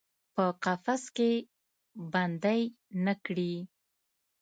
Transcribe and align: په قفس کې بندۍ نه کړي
په 0.35 0.45
قفس 0.63 1.03
کې 1.17 1.31
بندۍ 2.13 2.61
نه 3.05 3.13
کړي 3.25 3.53